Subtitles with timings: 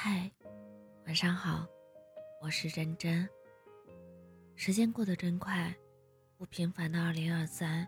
[0.00, 0.30] 嗨，
[1.06, 1.66] 晚上好，
[2.40, 3.28] 我是真真。
[4.54, 5.74] 时间过得真快，
[6.36, 7.84] 不平凡的二零二三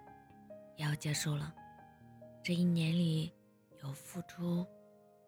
[0.76, 1.54] 也要结束了。
[2.42, 3.32] 这一年里，
[3.80, 4.66] 有付出，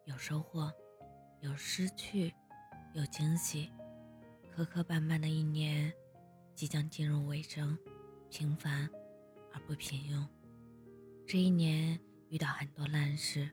[0.07, 0.73] 有收获，
[1.39, 2.35] 有失去，
[2.95, 3.71] 有惊喜。
[4.51, 5.93] 磕磕绊绊的一年
[6.53, 7.79] 即将进入尾声，
[8.29, 8.91] 平凡
[9.53, 10.27] 而不平庸。
[11.29, 11.97] 这一年
[12.29, 13.49] 遇到很多烂事，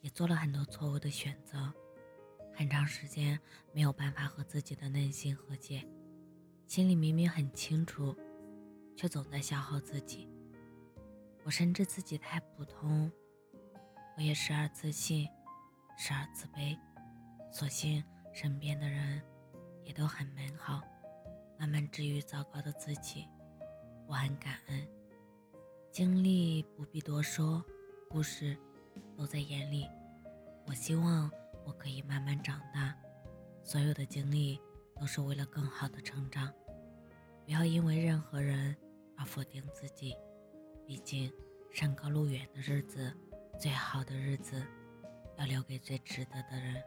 [0.00, 1.74] 也做了很多错误的选择。
[2.58, 3.38] 很长时间
[3.72, 5.86] 没有办法和自己的内心和解，
[6.66, 8.12] 心里明明很清楚，
[8.96, 10.28] 却总在消耗自己。
[11.44, 13.12] 我深知自己太普通，
[14.16, 15.28] 我也时而自信，
[15.96, 16.76] 时而自卑。
[17.52, 18.02] 所幸
[18.34, 19.22] 身边的人
[19.84, 20.82] 也都很美好，
[21.60, 23.28] 慢慢治愈糟糕的自己。
[24.08, 24.84] 我很感恩，
[25.92, 27.64] 经历不必多说，
[28.10, 28.58] 故事
[29.16, 29.86] 都在眼里。
[30.66, 31.30] 我希望。
[31.68, 32.96] 我可以慢慢长大，
[33.62, 34.58] 所有的经历
[34.98, 36.50] 都是为了更好的成长。
[37.44, 38.74] 不要因为任何人
[39.18, 40.16] 而否定自己，
[40.86, 41.30] 毕竟
[41.70, 43.14] 山高路远的日子，
[43.58, 44.66] 最好的日子
[45.36, 46.82] 要留给最值得的人。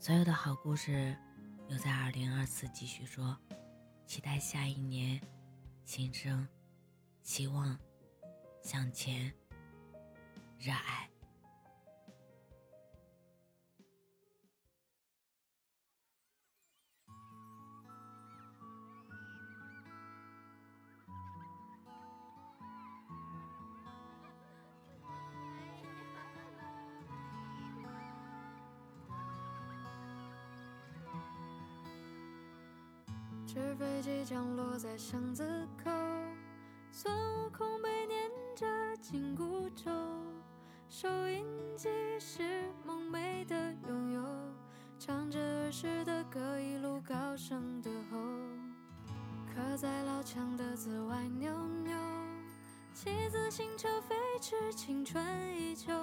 [0.00, 1.16] 所有的好故事
[1.68, 3.38] 留在二零二四继续说，
[4.06, 5.20] 期待下一年，
[5.84, 6.48] 新生，
[7.22, 7.78] 希望，
[8.60, 9.32] 向前，
[10.58, 11.03] 热爱。
[33.54, 35.44] 纸飞机降落在巷子
[35.78, 35.88] 口，
[36.90, 38.16] 孙悟空被粘
[38.56, 39.92] 着紧箍咒，
[40.88, 41.46] 收音
[41.76, 41.88] 机
[42.18, 44.24] 是梦寐的拥有，
[44.98, 48.18] 唱着儿时的歌，一路高声的吼，
[49.54, 51.52] 刻在老墙的字歪扭
[51.84, 51.96] 扭，
[52.92, 55.24] 骑自行车飞驰，青春
[55.56, 55.94] 依旧，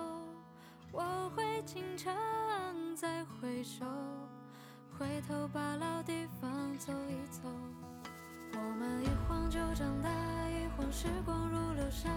[0.93, 2.15] 我会经常
[2.95, 3.85] 再回首。
[5.01, 7.41] 回头把老地方走一走，
[8.53, 10.07] 我们一晃就长大，
[10.51, 12.07] 一晃时光如流沙，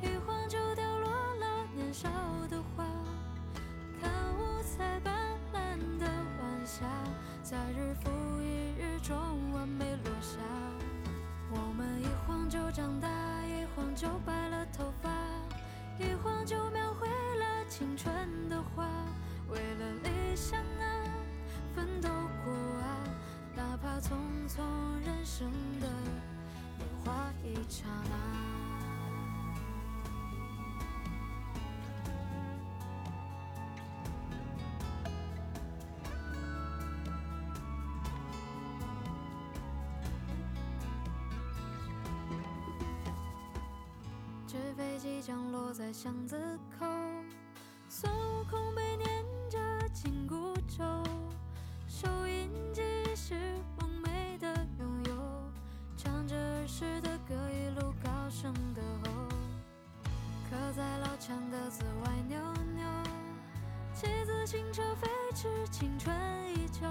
[0.00, 2.08] 一晃就掉落了年少
[2.48, 2.86] 的花。
[4.00, 5.14] 看五彩斑
[5.52, 6.06] 斓的
[6.40, 6.86] 晚霞，
[7.42, 9.14] 在日复一日中
[9.52, 10.38] 完美落下。
[11.50, 13.08] 我们一晃就长大，
[13.44, 15.10] 一晃就白了头发，
[15.98, 18.88] 一晃就描绘了青春的画。
[25.40, 25.88] 生的
[26.76, 28.14] 年华一刹那。
[44.46, 46.36] 纸飞机降落在巷子
[46.78, 46.84] 口，
[58.30, 59.10] 声的吼，
[60.48, 62.38] 刻在老墙的字歪扭
[62.76, 62.86] 扭，
[63.92, 66.14] 骑自行车飞驰，青春
[66.54, 66.86] 依旧，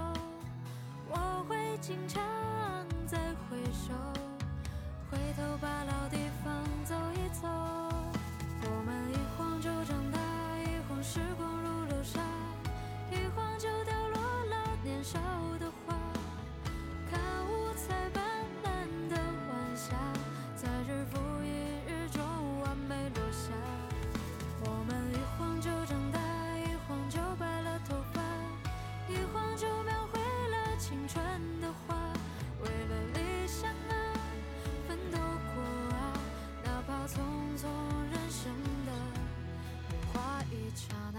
[31.12, 31.96] 春的画。
[32.62, 33.92] 为了理想啊，
[34.86, 35.62] 奋斗过
[35.96, 36.14] 啊，
[36.64, 37.18] 哪怕匆
[37.58, 37.66] 匆
[38.12, 38.52] 人生
[38.86, 38.92] 的
[39.88, 41.18] 年华一刹那。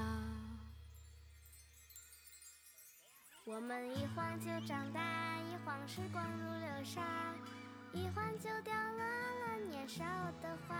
[3.43, 5.01] 我们一晃就长大，
[5.41, 7.01] 一晃时光如流沙，
[7.91, 10.05] 一晃就掉落了年少
[10.41, 10.77] 的花。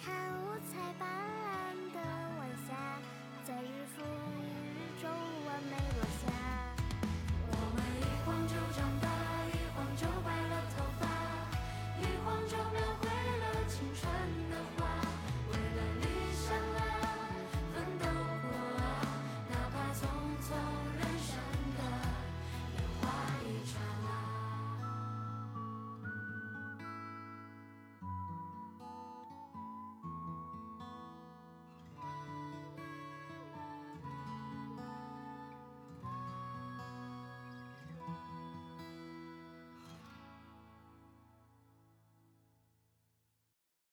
[0.00, 1.08] 看五彩斑
[1.42, 2.00] 斓的
[2.38, 3.00] 晚霞，
[3.42, 4.04] 在日复
[4.40, 5.37] 一日中。